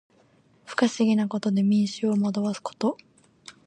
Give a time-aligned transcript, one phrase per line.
[0.65, 2.97] 不可思議なことで民衆を惑わすこと。